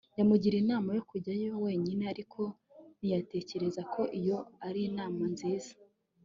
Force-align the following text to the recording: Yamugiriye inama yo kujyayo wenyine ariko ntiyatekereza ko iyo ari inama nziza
Yamugiriye 0.17 0.61
inama 0.63 0.89
yo 0.97 1.03
kujyayo 1.09 1.51
wenyine 1.65 2.03
ariko 2.13 2.41
ntiyatekereza 2.97 3.81
ko 3.93 4.01
iyo 4.19 4.37
ari 4.67 4.79
inama 4.89 5.23
nziza 5.33 5.73